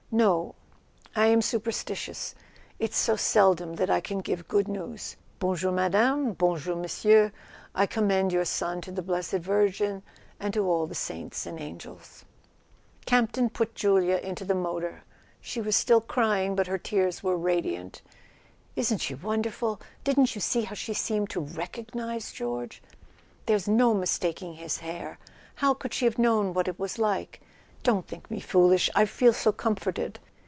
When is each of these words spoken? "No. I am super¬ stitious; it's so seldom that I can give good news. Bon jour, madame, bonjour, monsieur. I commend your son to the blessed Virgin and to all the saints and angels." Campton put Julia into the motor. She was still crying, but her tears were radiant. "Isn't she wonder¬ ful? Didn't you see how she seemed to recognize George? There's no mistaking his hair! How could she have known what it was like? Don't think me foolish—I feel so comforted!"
"No. 0.13 0.55
I 1.15 1.27
am 1.27 1.39
super¬ 1.39 1.71
stitious; 1.71 2.33
it's 2.79 2.97
so 2.97 3.15
seldom 3.15 3.75
that 3.75 3.89
I 3.89 4.01
can 4.01 4.19
give 4.19 4.49
good 4.49 4.67
news. 4.67 5.15
Bon 5.39 5.55
jour, 5.55 5.71
madame, 5.71 6.33
bonjour, 6.33 6.75
monsieur. 6.75 7.31
I 7.73 7.85
commend 7.85 8.33
your 8.33 8.43
son 8.43 8.81
to 8.81 8.91
the 8.91 9.01
blessed 9.01 9.35
Virgin 9.39 10.03
and 10.37 10.53
to 10.53 10.65
all 10.69 10.85
the 10.85 10.95
saints 10.95 11.45
and 11.45 11.57
angels." 11.61 12.25
Campton 13.05 13.51
put 13.51 13.73
Julia 13.73 14.17
into 14.17 14.43
the 14.43 14.53
motor. 14.53 15.05
She 15.39 15.61
was 15.61 15.77
still 15.77 16.01
crying, 16.01 16.55
but 16.57 16.67
her 16.67 16.77
tears 16.77 17.23
were 17.23 17.37
radiant. 17.37 18.01
"Isn't 18.75 18.99
she 18.99 19.15
wonder¬ 19.15 19.49
ful? 19.49 19.79
Didn't 20.03 20.35
you 20.35 20.41
see 20.41 20.63
how 20.63 20.75
she 20.75 20.93
seemed 20.93 21.29
to 21.29 21.39
recognize 21.39 22.33
George? 22.33 22.83
There's 23.45 23.65
no 23.69 23.93
mistaking 23.93 24.55
his 24.55 24.79
hair! 24.79 25.19
How 25.55 25.73
could 25.73 25.93
she 25.93 26.03
have 26.03 26.19
known 26.19 26.53
what 26.53 26.67
it 26.67 26.77
was 26.77 26.99
like? 26.99 27.39
Don't 27.83 28.07
think 28.07 28.29
me 28.29 28.39
foolish—I 28.39 29.05
feel 29.05 29.33
so 29.33 29.51
comforted!" 29.51 30.19